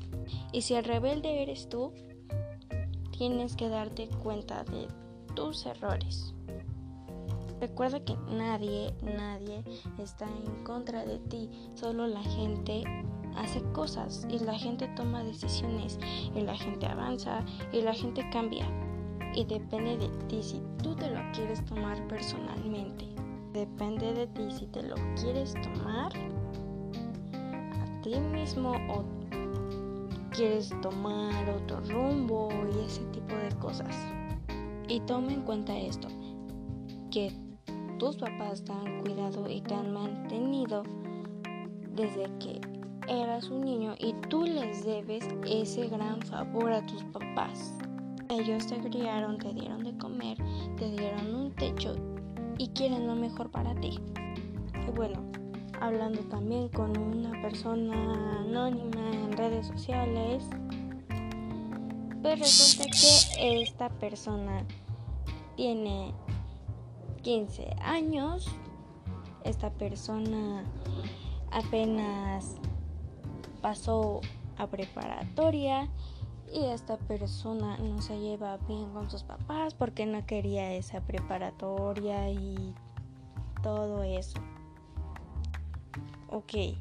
Y 0.52 0.62
si 0.62 0.76
el 0.76 0.86
rebelde 0.86 1.42
eres 1.42 1.70
tú, 1.70 1.94
tienes 3.18 3.56
que 3.56 3.70
darte 3.70 4.08
cuenta 4.24 4.64
de 4.64 4.88
tus 5.36 5.66
errores. 5.66 6.34
Recuerda 7.60 8.00
que 8.04 8.16
nadie, 8.32 8.92
nadie 9.04 9.64
está 10.00 10.26
en 10.26 10.64
contra 10.64 11.06
de 11.06 11.20
ti, 11.20 11.48
solo 11.76 12.08
la 12.08 12.24
gente 12.24 12.84
hace 13.36 13.62
cosas 13.74 14.26
y 14.30 14.40
la 14.40 14.58
gente 14.58 14.88
toma 14.96 15.24
decisiones 15.24 16.00
y 16.36 16.42
la 16.42 16.58
gente 16.58 16.88
avanza 16.88 17.46
y 17.72 17.82
la 17.82 17.94
gente 17.94 18.28
cambia. 18.32 18.66
Y 19.36 19.46
depende 19.46 19.98
de 19.98 20.10
ti 20.26 20.42
si 20.42 20.62
tú 20.82 20.96
te 20.96 21.10
lo 21.10 21.20
quieres 21.34 21.64
tomar 21.66 22.06
personalmente. 22.08 23.11
Depende 23.54 24.14
de 24.14 24.28
ti 24.28 24.50
si 24.50 24.66
te 24.68 24.82
lo 24.82 24.96
quieres 25.20 25.54
tomar 25.56 26.14
a 27.34 28.02
ti 28.02 28.18
mismo 28.18 28.72
o 28.90 29.04
quieres 30.32 30.74
tomar 30.82 31.50
otro 31.50 31.82
rumbo 31.82 32.50
y 32.74 32.86
ese 32.86 33.04
tipo 33.08 33.36
de 33.36 33.54
cosas. 33.60 33.94
Y 34.88 35.02
toma 35.02 35.34
en 35.34 35.42
cuenta 35.42 35.78
esto, 35.78 36.08
que 37.12 37.34
tus 38.00 38.16
papás 38.16 38.64
te 38.64 38.72
han 38.72 39.02
cuidado 39.02 39.50
y 39.50 39.60
te 39.62 39.74
han 39.74 39.92
mantenido 39.92 40.84
desde 41.94 42.24
que 42.40 42.62
eras 43.10 43.50
un 43.50 43.66
niño 43.66 43.96
y 44.00 44.14
tú 44.30 44.46
les 44.46 44.86
debes 44.86 45.28
ese 45.46 45.88
gran 45.88 46.22
favor 46.22 46.72
a 46.72 46.86
tus 46.86 47.04
papás. 47.06 47.78
Ellos 48.30 48.66
te 48.68 48.80
criaron, 48.80 49.38
te 49.38 49.54
dieron 49.54 49.84
de 49.84 49.98
comer, 49.98 50.38
te 50.78 50.90
dieron 50.90 51.36
un 51.36 51.52
techo 51.52 51.94
y 52.58 52.70
quieren 52.70 53.08
lo 53.08 53.16
mejor 53.16 53.52
para 53.52 53.74
ti. 53.76 54.00
Y 54.88 54.92
bueno, 54.92 55.22
hablando 55.80 56.22
también 56.22 56.70
con 56.70 56.98
una 56.98 57.42
persona 57.42 58.40
anónima 58.40 59.12
en 59.12 59.32
redes 59.34 59.68
sociales, 59.68 60.44
pues 62.22 62.40
resulta 62.40 62.86
que 62.86 63.62
esta 63.62 63.90
persona 63.90 64.66
tiene 65.56 66.14
15 67.24 67.76
años, 67.82 68.48
esta 69.44 69.72
persona 69.72 70.64
apenas 71.52 72.58
pasó 73.62 74.22
a 74.58 74.68
preparatoria 74.68 75.90
y 76.54 76.66
esta 76.66 76.98
persona 76.98 77.78
no 77.78 78.02
se 78.02 78.20
lleva 78.20 78.58
bien 78.68 78.92
con 78.92 79.10
sus 79.10 79.24
papás 79.24 79.74
porque 79.74 80.06
no 80.06 80.26
quería 80.26 80.74
esa 80.74 81.02
preparatoria 81.02 82.30
y 82.30 82.74
todo 83.64 84.04
eso. 84.04 84.40
Ok, 86.30 86.76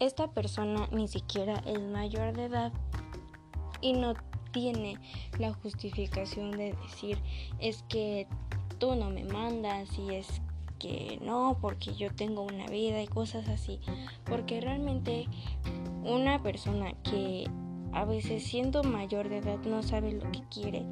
esta 0.00 0.28
persona 0.28 0.88
ni 0.92 1.08
siquiera 1.08 1.54
es 1.66 1.80
mayor 1.80 2.34
de 2.34 2.44
edad 2.46 2.72
y 3.80 3.92
no 3.92 4.14
tiene 4.52 4.98
la 5.38 5.52
justificación 5.52 6.52
de 6.52 6.72
decir 6.74 7.18
es 7.58 7.82
que 7.88 8.26
tú 8.78 8.94
no 8.94 9.10
me 9.10 9.24
mandas 9.24 9.98
y 9.98 10.14
es 10.14 10.40
que 10.78 11.18
no 11.20 11.58
porque 11.60 11.94
yo 11.94 12.14
tengo 12.14 12.42
una 12.42 12.66
vida 12.66 13.02
y 13.02 13.06
cosas 13.06 13.48
así 13.48 13.80
porque 14.24 14.60
realmente 14.60 15.26
una 16.04 16.42
persona 16.42 16.92
que 17.02 17.48
a 17.94 18.04
veces 18.04 18.44
siendo 18.44 18.82
mayor 18.82 19.28
de 19.28 19.38
edad 19.38 19.58
no 19.64 19.82
sabe 19.82 20.12
lo 20.12 20.30
que 20.32 20.42
quiere, 20.50 20.84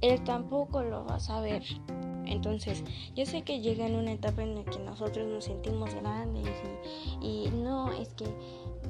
él 0.00 0.22
tampoco 0.24 0.82
lo 0.82 1.04
va 1.04 1.16
a 1.16 1.20
saber. 1.20 1.62
Entonces, 2.26 2.82
yo 3.14 3.26
sé 3.26 3.42
que 3.42 3.60
llega 3.60 3.86
en 3.86 3.94
una 3.94 4.12
etapa 4.12 4.42
en 4.42 4.54
la 4.54 4.64
que 4.64 4.78
nosotros 4.78 5.28
nos 5.28 5.44
sentimos 5.44 5.94
grandes 5.94 6.48
y, 7.20 7.46
y 7.46 7.50
no, 7.50 7.92
es 7.92 8.08
que 8.14 8.26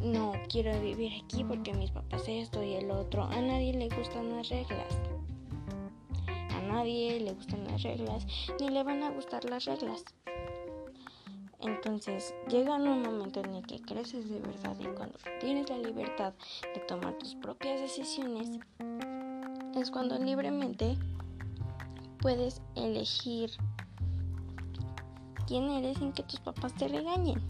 no 0.03 0.33
quiero 0.49 0.79
vivir 0.81 1.13
aquí 1.25 1.45
porque 1.45 1.73
mis 1.73 1.91
papás 1.91 2.25
esto 2.29 2.63
y 2.63 2.75
el 2.75 2.91
otro. 2.91 3.25
A 3.25 3.41
nadie 3.41 3.73
le 3.73 3.89
gustan 3.89 4.31
las 4.31 4.49
reglas. 4.49 4.99
A 6.51 6.61
nadie 6.63 7.21
le 7.21 7.33
gustan 7.33 7.65
las 7.65 7.83
reglas 7.83 8.27
ni 8.61 8.69
le 8.69 8.83
van 8.83 9.03
a 9.03 9.11
gustar 9.11 9.45
las 9.45 9.65
reglas. 9.65 10.05
Entonces 11.63 12.35
llega 12.49 12.75
un 12.75 13.03
momento 13.03 13.41
en 13.41 13.55
el 13.55 13.67
que 13.67 13.81
creces 13.81 14.29
de 14.29 14.41
verdad 14.41 14.77
y 14.81 14.87
cuando 14.87 15.17
tienes 15.41 15.71
la 15.71 15.79
libertad 15.79 16.35
de 16.75 16.81
tomar 16.81 17.15
tus 17.19 17.37
propias 17.37 17.81
decisiones, 17.81 18.59
es 19.77 19.91
cuando 19.91 20.19
libremente 20.19 20.97
puedes 22.21 22.63
elegir 22.75 23.51
quién 25.47 25.71
eres 25.71 25.99
sin 25.99 26.13
que 26.13 26.25
tus 26.25 26.41
papás 26.41 26.75
te 26.75 26.89
regañen. 26.89 27.41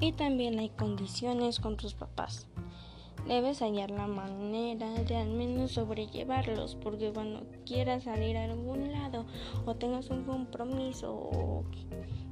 Y 0.00 0.12
también 0.12 0.58
hay 0.58 0.70
condiciones 0.70 1.58
con 1.60 1.76
tus 1.76 1.94
papás. 1.94 2.46
Debes 3.26 3.60
hallar 3.60 3.90
la 3.90 4.06
manera 4.06 4.88
de 4.90 5.16
al 5.16 5.30
menos 5.30 5.72
sobrellevarlos 5.72 6.76
porque 6.76 7.12
cuando 7.12 7.44
quieras 7.64 8.04
salir 8.04 8.36
a 8.36 8.44
algún 8.44 8.92
lado 8.92 9.26
o 9.64 9.74
tengas 9.74 10.10
un 10.10 10.24
compromiso 10.24 11.12
o 11.12 11.64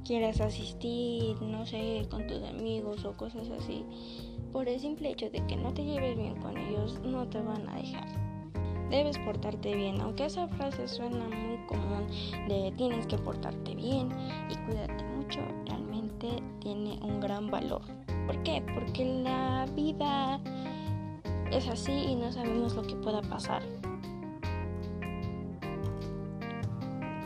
quieras 0.05 0.39
asistir, 0.39 1.41
no 1.41 1.65
sé, 1.65 2.07
con 2.09 2.25
tus 2.27 2.41
amigos 2.43 3.03
o 3.05 3.17
cosas 3.17 3.49
así, 3.49 3.83
por 4.53 4.69
el 4.69 4.79
simple 4.79 5.11
hecho 5.11 5.29
de 5.29 5.45
que 5.47 5.57
no 5.57 5.73
te 5.73 5.83
lleves 5.83 6.15
bien 6.15 6.39
con 6.39 6.55
ellos, 6.55 6.99
no 7.03 7.27
te 7.27 7.41
van 7.41 7.67
a 7.67 7.75
dejar. 7.75 8.07
Debes 8.89 9.17
portarte 9.17 9.75
bien, 9.75 9.99
aunque 9.99 10.25
esa 10.25 10.47
frase 10.47 10.87
suena 10.87 11.27
muy 11.27 11.57
común 11.65 12.07
de 12.47 12.71
tienes 12.77 13.07
que 13.07 13.17
portarte 13.17 13.73
bien 13.73 14.09
y 14.49 14.55
cuídate 14.67 15.03
mucho, 15.17 15.39
realmente 15.65 16.27
tiene 16.59 16.99
un 17.01 17.19
gran 17.19 17.49
valor. 17.49 17.81
¿Por 18.27 18.41
qué? 18.43 18.63
Porque 18.75 19.23
la 19.23 19.65
vida 19.75 20.39
es 21.51 21.67
así 21.67 21.91
y 21.91 22.15
no 22.15 22.31
sabemos 22.31 22.75
lo 22.75 22.83
que 22.83 22.95
pueda 22.95 23.21
pasar. 23.21 23.63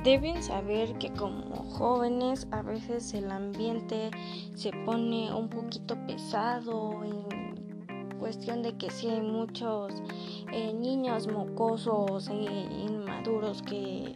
Deben 0.10 0.42
saber 0.42 0.98
que 0.98 1.14
como 1.14 1.56
jóvenes 1.78 2.48
a 2.50 2.64
veces 2.64 3.14
el 3.14 3.30
ambiente 3.30 4.10
se 4.56 4.72
pone 4.84 5.32
un 5.32 5.50
poquito 5.50 5.96
pesado 6.08 7.04
en 7.04 8.18
cuestión 8.18 8.64
de 8.64 8.76
que 8.76 8.90
si 8.90 9.08
hay 9.08 9.22
muchos 9.22 9.94
eh, 10.52 10.74
niños 10.74 11.28
mocosos 11.28 12.28
e 12.28 12.34
inmaduros 12.88 13.62
que 13.62 14.16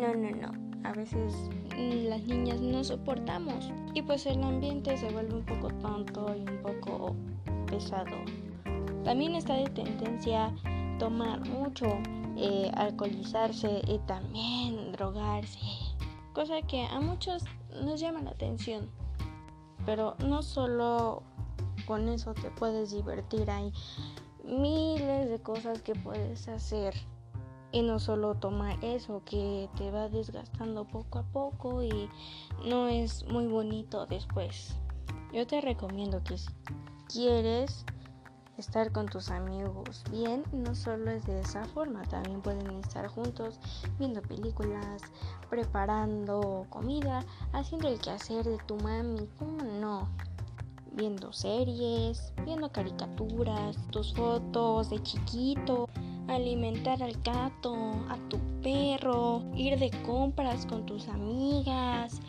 no, 0.00 0.14
no, 0.14 0.30
no. 0.30 0.88
A 0.88 0.92
veces 0.94 1.50
las 1.76 2.22
niñas 2.22 2.62
no 2.62 2.82
soportamos 2.82 3.70
y 3.92 4.00
pues 4.00 4.24
el 4.24 4.42
ambiente 4.42 4.96
se 4.96 5.10
vuelve 5.10 5.34
un 5.34 5.44
poco 5.44 5.68
tonto 5.74 6.34
y 6.34 6.40
un 6.40 6.62
poco 6.62 7.14
pesado. 7.66 8.16
También 9.04 9.34
está 9.34 9.56
de 9.56 9.66
tendencia 9.66 10.54
tomar 10.98 11.46
mucho, 11.46 11.86
eh, 12.38 12.70
alcoholizarse 12.74 13.82
y 13.86 13.98
también 14.06 14.85
drogarse. 14.96 15.58
Cosa 16.34 16.62
que 16.62 16.84
a 16.86 17.00
muchos 17.00 17.44
nos 17.82 18.00
llama 18.00 18.22
la 18.22 18.30
atención. 18.30 18.90
Pero 19.84 20.16
no 20.18 20.42
solo 20.42 21.22
con 21.86 22.08
eso 22.08 22.34
te 22.34 22.50
puedes 22.50 22.90
divertir, 22.90 23.48
hay 23.50 23.72
miles 24.44 25.28
de 25.28 25.38
cosas 25.40 25.82
que 25.82 25.94
puedes 25.94 26.48
hacer. 26.48 26.94
Y 27.72 27.82
no 27.82 27.98
solo 27.98 28.36
tomar 28.36 28.82
eso 28.82 29.22
que 29.24 29.68
te 29.76 29.90
va 29.90 30.08
desgastando 30.08 30.84
poco 30.84 31.18
a 31.18 31.22
poco 31.24 31.82
y 31.82 32.08
no 32.64 32.88
es 32.88 33.26
muy 33.26 33.46
bonito 33.46 34.06
después. 34.06 34.76
Yo 35.32 35.46
te 35.46 35.60
recomiendo 35.60 36.22
que 36.22 36.38
si 36.38 36.48
quieres 37.08 37.84
estar 38.58 38.90
con 38.92 39.06
tus 39.06 39.30
amigos 39.30 40.02
bien, 40.10 40.42
no 40.52 40.74
solo 40.74 41.10
es 41.10 41.26
de 41.26 41.40
esa 41.40 41.64
forma, 41.66 42.02
también 42.04 42.40
pueden 42.40 42.70
estar 42.78 43.06
juntos 43.08 43.60
viendo 43.98 44.22
películas, 44.22 45.02
preparando 45.50 46.66
comida, 46.70 47.24
haciendo 47.52 47.88
el 47.88 47.98
quehacer 48.00 48.44
de 48.44 48.58
tu 48.66 48.76
mami, 48.76 49.28
¿cómo 49.38 49.62
no? 49.62 50.08
Viendo 50.92 51.32
series, 51.32 52.32
viendo 52.44 52.72
caricaturas, 52.72 53.76
tus 53.90 54.14
fotos 54.14 54.88
de 54.88 55.02
chiquito, 55.02 55.88
alimentar 56.28 57.02
al 57.02 57.12
gato, 57.22 57.74
a 58.08 58.16
tu 58.28 58.38
perro, 58.62 59.42
ir 59.54 59.78
de 59.78 59.90
compras 60.04 60.64
con 60.66 60.86
tus 60.86 61.08
amigas, 61.08 62.20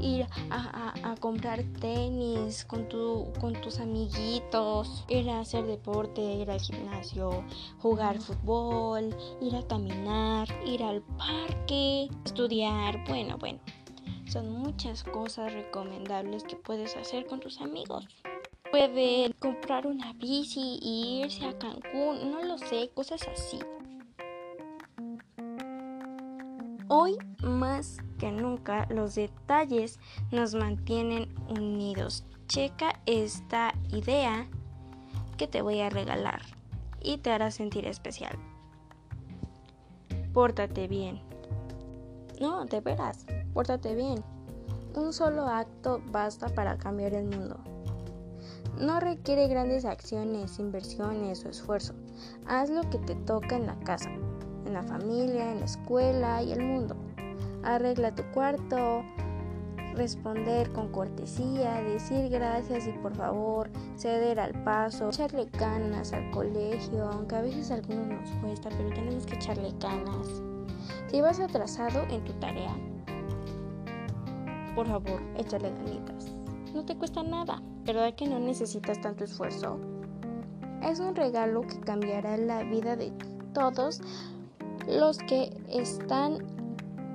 ir 0.00 0.26
a, 0.50 1.14
comprar 1.20 1.62
tenis 1.80 2.64
con, 2.64 2.88
tu, 2.88 3.32
con 3.40 3.52
tus 3.60 3.78
amiguitos, 3.78 5.04
ir 5.08 5.30
a 5.30 5.40
hacer 5.40 5.66
deporte, 5.66 6.20
ir 6.20 6.50
al 6.50 6.60
gimnasio, 6.60 7.44
jugar 7.78 8.18
fútbol, 8.18 9.14
ir 9.40 9.54
a 9.54 9.66
caminar, 9.66 10.48
ir 10.66 10.82
al 10.82 11.02
parque, 11.02 12.08
estudiar, 12.24 13.04
bueno, 13.08 13.36
bueno. 13.38 13.60
Son 14.26 14.50
muchas 14.50 15.04
cosas 15.04 15.52
recomendables 15.52 16.44
que 16.44 16.56
puedes 16.56 16.96
hacer 16.96 17.26
con 17.26 17.40
tus 17.40 17.60
amigos. 17.60 18.08
Pueden 18.70 19.32
comprar 19.34 19.86
una 19.86 20.14
bici 20.14 20.78
y 20.80 21.20
irse 21.22 21.44
a 21.44 21.58
Cancún, 21.58 22.30
no 22.30 22.42
lo 22.42 22.56
sé, 22.56 22.90
cosas 22.94 23.28
así. 23.28 23.58
Hoy 26.94 27.16
más 27.42 27.96
que 28.18 28.30
nunca 28.30 28.86
los 28.90 29.14
detalles 29.14 29.98
nos 30.30 30.54
mantienen 30.54 31.34
unidos. 31.48 32.26
Checa 32.48 33.00
esta 33.06 33.72
idea 33.88 34.46
que 35.38 35.48
te 35.48 35.62
voy 35.62 35.80
a 35.80 35.88
regalar 35.88 36.42
y 37.00 37.16
te 37.16 37.30
hará 37.30 37.50
sentir 37.50 37.86
especial. 37.86 38.38
Pórtate 40.34 40.86
bien. 40.86 41.22
No, 42.42 42.66
de 42.66 42.82
veras, 42.82 43.24
pórtate 43.54 43.94
bien. 43.94 44.22
Un 44.94 45.14
solo 45.14 45.48
acto 45.48 46.02
basta 46.10 46.50
para 46.50 46.76
cambiar 46.76 47.14
el 47.14 47.24
mundo. 47.24 47.56
No 48.78 49.00
requiere 49.00 49.48
grandes 49.48 49.86
acciones, 49.86 50.58
inversiones 50.58 51.42
o 51.46 51.48
esfuerzo. 51.48 51.94
Haz 52.46 52.68
lo 52.68 52.82
que 52.90 52.98
te 52.98 53.14
toca 53.14 53.56
en 53.56 53.64
la 53.64 53.78
casa 53.78 54.10
en 54.72 54.74
la 54.74 54.82
familia, 54.82 55.52
en 55.52 55.60
la 55.60 55.66
escuela 55.66 56.42
y 56.42 56.52
el 56.52 56.64
mundo. 56.64 56.96
Arregla 57.62 58.14
tu 58.14 58.22
cuarto, 58.32 59.04
responder 59.94 60.72
con 60.72 60.88
cortesía, 60.90 61.82
decir 61.82 62.30
gracias 62.30 62.86
y 62.86 62.92
por 62.92 63.14
favor, 63.14 63.70
ceder 63.96 64.40
al 64.40 64.52
paso, 64.64 65.10
echarle 65.10 65.46
ganas 65.52 66.12
al 66.14 66.30
colegio, 66.30 67.06
aunque 67.12 67.36
a 67.36 67.42
veces 67.42 67.70
a 67.70 67.74
algunos 67.74 68.06
nos 68.06 68.30
cuesta, 68.40 68.70
pero 68.70 68.88
tenemos 68.88 69.26
que 69.26 69.34
echarle 69.34 69.72
ganas. 69.78 70.42
Si 71.08 71.20
vas 71.20 71.38
atrasado 71.38 72.02
en 72.08 72.24
tu 72.24 72.32
tarea, 72.34 72.74
por 74.74 74.86
favor, 74.86 75.20
échale 75.36 75.70
ganitas. 75.70 76.32
No 76.72 76.82
te 76.86 76.96
cuesta 76.96 77.22
nada, 77.22 77.62
¿verdad 77.84 78.14
que 78.14 78.26
no 78.26 78.38
necesitas 78.38 78.98
tanto 79.02 79.24
esfuerzo? 79.24 79.78
Es 80.82 80.98
un 80.98 81.14
regalo 81.14 81.60
que 81.60 81.78
cambiará 81.80 82.38
la 82.38 82.64
vida 82.64 82.96
de 82.96 83.12
todos 83.52 84.00
los 84.86 85.18
que 85.18 85.56
están 85.68 86.38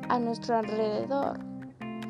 a 0.10 0.20
nuestro 0.20 0.58
alrededor. 0.58 1.40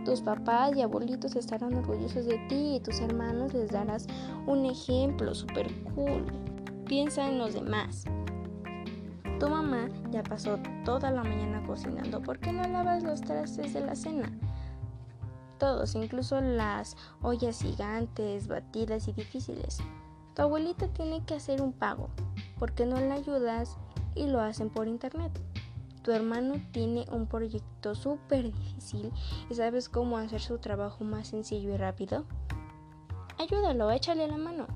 Tus 0.05 0.21
papás 0.21 0.75
y 0.75 0.81
abuelitos 0.81 1.35
estarán 1.35 1.73
orgullosos 1.73 2.25
de 2.25 2.37
ti 2.47 2.75
y 2.75 2.79
tus 2.79 2.99
hermanos 3.01 3.53
les 3.53 3.71
darás 3.71 4.07
un 4.45 4.65
ejemplo 4.65 5.35
super 5.35 5.67
cool. 5.95 6.25
Piensa 6.85 7.27
en 7.27 7.39
los 7.39 7.53
demás. 7.53 8.05
Tu 9.39 9.49
mamá 9.49 9.89
ya 10.09 10.23
pasó 10.23 10.57
toda 10.85 11.11
la 11.11 11.23
mañana 11.23 11.61
cocinando. 11.67 12.21
¿Por 12.21 12.39
qué 12.39 12.53
no 12.53 12.63
lavas 12.63 13.03
los 13.03 13.21
trastes 13.21 13.73
de 13.73 13.81
la 13.81 13.95
cena? 13.95 14.31
Todos, 15.59 15.95
incluso 15.95 16.39
las 16.39 16.95
ollas 17.21 17.61
gigantes, 17.61 18.47
batidas 18.47 19.07
y 19.07 19.13
difíciles. 19.13 19.79
Tu 20.35 20.41
abuelita 20.41 20.87
tiene 20.87 21.25
que 21.25 21.35
hacer 21.35 21.61
un 21.61 21.73
pago. 21.73 22.09
¿Por 22.57 22.73
qué 22.73 22.85
no 22.85 22.99
la 22.99 23.15
ayudas 23.15 23.77
y 24.17 24.27
lo 24.27 24.41
hacen 24.41 24.69
por 24.69 24.87
internet. 24.87 25.31
Tu 26.01 26.11
hermano 26.11 26.55
tiene 26.71 27.05
un 27.11 27.27
proyecto 27.27 27.93
súper 27.93 28.51
difícil 28.53 29.11
y 29.49 29.55
sabes 29.55 29.89
cómo 29.89 30.17
hacer 30.17 30.41
su 30.41 30.57
trabajo 30.57 31.03
más 31.03 31.27
sencillo 31.27 31.73
y 31.73 31.77
rápido. 31.77 32.25
Ayúdalo, 33.37 33.91
échale 33.91 34.27
la 34.27 34.37
mano. 34.37 34.67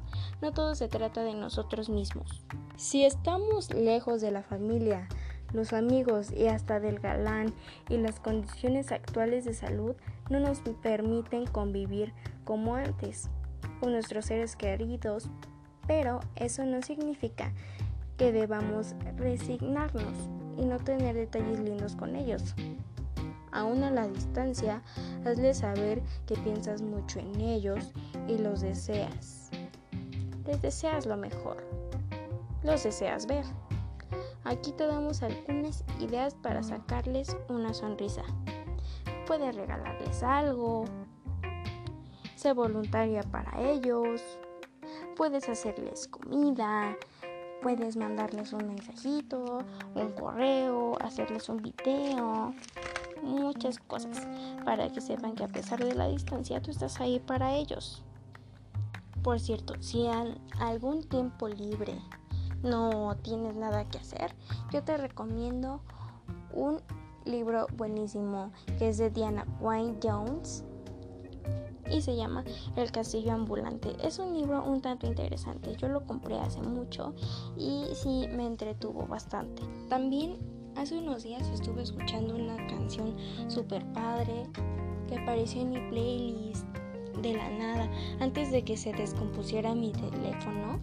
No 0.42 0.52
todo 0.52 0.76
se 0.76 0.88
trata 0.88 1.24
de 1.24 1.34
nosotros 1.34 1.90
mismos. 1.90 2.44
Si 2.76 3.06
estamos 3.06 3.74
lejos 3.74 4.22
de 4.22 4.32
la 4.32 4.44
familia, 4.44 5.08
los 5.54 5.74
amigos 5.74 6.32
y 6.32 6.48
hasta 6.48 6.80
del 6.80 7.00
galán 7.00 7.54
y 7.90 7.98
las 7.98 8.20
condiciones 8.20 8.92
actuales 8.92 9.46
de 9.46 9.54
salud 9.54 9.96
no 10.30 10.40
nos 10.40 10.60
permiten 10.82 11.46
convivir 11.46 12.14
como 12.46 12.76
antes 12.76 13.30
con 13.80 13.92
nuestros 13.92 14.26
seres 14.26 14.56
queridos, 14.56 15.28
pero 15.88 16.20
eso 16.36 16.64
no 16.66 16.82
significa 16.82 17.54
que 18.22 18.32
debamos 18.32 18.94
resignarnos 19.18 20.30
y 20.56 20.64
no 20.64 20.78
tener 20.78 21.16
detalles 21.16 21.60
lindos 21.60 21.96
con 21.96 22.16
ellos. 22.16 22.54
Aún 23.52 23.84
a 23.84 23.90
la 23.90 24.08
distancia, 24.08 24.84
hazles 25.26 25.58
saber 25.58 26.04
que 26.28 26.36
piensas 26.36 26.84
mucho 26.84 27.18
en 27.18 27.42
ellos 27.42 27.92
y 28.28 28.38
los 28.38 28.62
deseas. 28.62 29.50
Les 30.46 30.62
deseas 30.62 31.08
lo 31.08 31.18
mejor. 31.18 31.64
Los 32.62 32.84
deseas 32.84 33.26
ver. 33.26 33.44
Aquí 34.44 34.72
te 34.74 34.86
damos 34.86 35.24
algunas 35.24 35.84
ideas 36.00 36.36
para 36.36 36.62
sacarles 36.62 37.36
una 37.50 37.74
sonrisa. 37.74 38.22
Puedes 39.26 39.56
regalarles 39.56 40.22
algo. 40.22 40.86
Sé 42.36 42.54
voluntaria 42.54 43.24
para 43.24 43.60
ellos. 43.60 44.22
Puedes 45.16 45.50
hacerles 45.50 46.08
comida, 46.08 46.96
Puedes 47.62 47.96
mandarles 47.96 48.54
un 48.54 48.68
mensajito, 48.68 49.60
un 49.96 50.12
correo, 50.14 50.98
hacerles 51.02 51.48
un 51.48 51.62
video, 51.62 52.54
muchas 53.22 53.78
cosas 53.80 54.28
para 54.66 54.92
que 54.92 55.02
sepan 55.02 55.36
que 55.36 55.44
a 55.44 55.48
pesar 55.48 55.84
de 55.84 55.94
la 55.94 56.08
distancia 56.08 56.62
tú 56.62 56.72
estás 56.72 57.00
ahí 57.00 57.20
para 57.20 57.54
ellos. 57.54 58.04
Por 59.22 59.40
cierto, 59.40 59.76
si 59.80 60.08
en 60.08 60.40
algún 60.60 61.04
tiempo 61.04 61.48
libre 61.48 62.02
no 62.64 63.16
tienes 63.22 63.56
nada 63.56 63.88
que 63.88 64.00
hacer, 64.00 64.34
yo 64.72 64.84
te 64.84 64.98
recomiendo 64.98 65.82
un 66.54 66.82
libro 67.26 67.68
buenísimo 67.78 68.52
que 68.80 68.90
es 68.90 68.98
de 68.98 69.12
Diana 69.12 69.46
Wayne 69.60 70.00
Jones 70.02 70.66
y 71.92 72.02
se 72.02 72.16
llama 72.16 72.44
El 72.76 72.92
Castillo 72.92 73.34
Ambulante. 73.34 73.96
Es 74.04 74.20
un 74.20 74.34
libro 74.34 74.64
un 74.64 74.82
tanto 74.82 75.08
interesante. 75.08 75.76
Yo 75.78 75.88
lo 75.88 76.06
compré 76.06 76.40
hace 76.40 76.62
mucho 76.62 77.14
y 77.58 77.86
sí 77.94 78.28
me 78.34 78.46
entretuvo 78.46 79.06
bastante. 79.08 79.64
También 79.90 80.38
hace 80.76 80.98
unos 80.98 81.24
días 81.24 81.48
estuve 81.50 81.84
escuchando 81.84 82.36
una 82.36 82.56
canción 82.68 83.16
super 83.48 83.86
padre 83.94 84.48
que 85.08 85.20
apareció 85.20 85.62
en 85.62 85.70
mi 85.72 85.90
playlist 85.90 86.66
de 87.22 87.34
la 87.34 87.50
nada 87.50 87.90
antes 88.20 88.52
de 88.52 88.64
que 88.64 88.78
se 88.78 88.94
descompusiera 88.94 89.76
mi 89.76 89.92
teléfono 89.92 90.80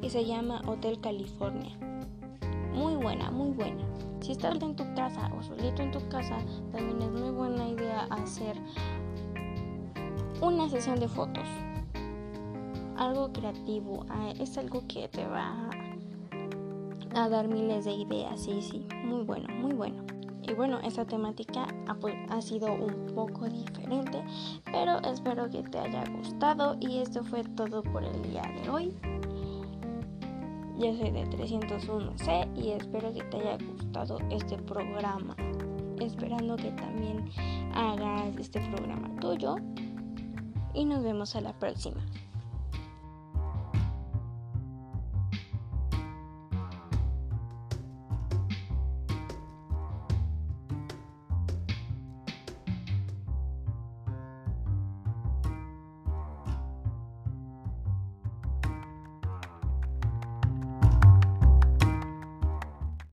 y 0.00 0.10
se 0.10 0.24
llama 0.24 0.62
Hotel 0.66 1.00
California. 1.00 1.76
Muy 2.72 2.94
buena, 2.96 3.30
muy 3.30 3.50
buena. 3.50 3.84
Si 4.20 4.32
estás 4.32 4.62
en 4.62 4.76
tu 4.76 4.84
casa 4.94 5.30
o 5.36 5.42
solito 5.42 5.82
en 5.82 5.90
tu 5.90 6.08
casa, 6.08 6.38
también 6.70 7.02
es 7.02 7.10
muy 7.10 7.30
buena 7.32 7.68
idea 7.68 8.06
hacer 8.10 8.56
una 10.42 10.68
sesión 10.68 10.98
de 10.98 11.08
fotos. 11.08 11.46
Algo 12.96 13.32
creativo, 13.32 14.04
ah, 14.10 14.32
es 14.38 14.58
algo 14.58 14.82
que 14.88 15.08
te 15.08 15.24
va 15.24 15.70
a 17.14 17.28
dar 17.28 17.46
miles 17.46 17.84
de 17.84 17.92
ideas, 17.92 18.40
sí, 18.40 18.60
sí, 18.60 18.86
muy 19.04 19.22
bueno, 19.22 19.48
muy 19.54 19.72
bueno. 19.72 20.04
Y 20.42 20.54
bueno, 20.54 20.80
esta 20.80 21.04
temática 21.04 21.68
ha, 21.86 21.96
ha, 22.34 22.42
sido 22.42 22.74
un 22.74 23.06
poco 23.14 23.48
diferente, 23.48 24.24
pero 24.64 24.98
espero 25.02 25.48
que 25.48 25.62
te 25.62 25.78
haya 25.78 26.04
gustado 26.16 26.76
y 26.80 26.98
esto 26.98 27.22
fue 27.22 27.44
todo 27.44 27.84
por 27.84 28.02
el 28.02 28.22
día 28.22 28.42
de 28.42 28.68
hoy. 28.68 28.92
Yo 30.76 30.92
soy 30.96 31.12
de 31.12 31.24
301C 31.26 32.56
y 32.56 32.70
espero 32.70 33.12
que 33.12 33.22
te 33.22 33.36
haya 33.36 33.58
gustado 33.64 34.18
este 34.30 34.58
programa. 34.58 35.36
Esperando 36.00 36.56
que 36.56 36.72
también 36.72 37.30
hagas 37.74 38.36
este 38.36 38.60
programa 38.70 39.08
tuyo. 39.20 39.54
Y 40.74 40.84
nos 40.84 41.02
vemos 41.02 41.36
a 41.36 41.40
la 41.40 41.52
próxima. 41.52 42.00